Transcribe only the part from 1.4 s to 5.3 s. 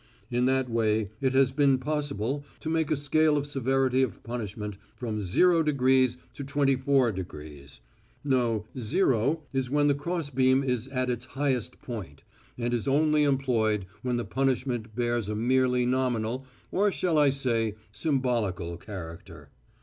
been possible to make a scale of severity of punishment from